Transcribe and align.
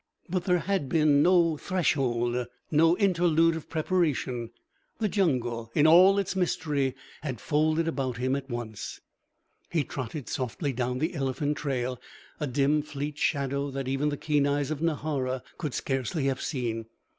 But 0.27 0.45
there 0.45 0.57
had 0.57 0.89
been 0.89 1.21
no 1.21 1.57
threshold, 1.57 2.47
no 2.71 2.97
interlude 2.97 3.55
of 3.55 3.69
preparation. 3.69 4.49
The 4.97 5.07
jungle 5.07 5.69
in 5.75 5.85
all 5.85 6.17
its 6.17 6.35
mystery 6.35 6.95
had 7.21 7.39
folded 7.39 7.87
about 7.87 8.17
him 8.17 8.35
at 8.35 8.49
once. 8.49 8.99
He 9.69 9.83
trotted 9.83 10.27
softly 10.27 10.73
down 10.73 10.97
the 10.97 11.13
elephant 11.13 11.57
trail, 11.57 12.01
a 12.39 12.47
dim, 12.47 12.81
fleet 12.81 13.19
shadow 13.19 13.69
that 13.69 13.87
even 13.87 14.09
the 14.09 14.17
keen 14.17 14.47
eyes 14.47 14.71
of 14.71 14.81
Nahara 14.81 15.43
could 15.59 15.75
scarcely 15.75 16.25
have 16.25 16.41
seen. 16.41 16.87